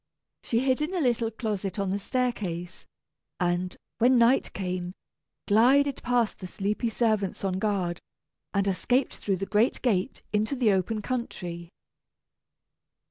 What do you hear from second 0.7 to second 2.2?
in a little closet on the